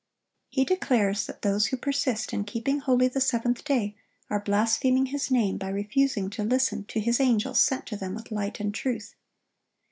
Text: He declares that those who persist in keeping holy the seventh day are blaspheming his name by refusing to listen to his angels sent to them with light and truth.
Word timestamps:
He 0.49 0.65
declares 0.65 1.27
that 1.27 1.43
those 1.43 1.67
who 1.67 1.77
persist 1.77 2.33
in 2.33 2.43
keeping 2.43 2.79
holy 2.79 3.07
the 3.07 3.21
seventh 3.21 3.63
day 3.63 3.95
are 4.31 4.39
blaspheming 4.39 5.05
his 5.05 5.29
name 5.29 5.59
by 5.59 5.69
refusing 5.69 6.31
to 6.31 6.43
listen 6.43 6.85
to 6.85 6.99
his 6.99 7.19
angels 7.19 7.61
sent 7.61 7.85
to 7.85 7.97
them 7.97 8.15
with 8.15 8.31
light 8.31 8.59
and 8.59 8.73
truth. 8.73 9.13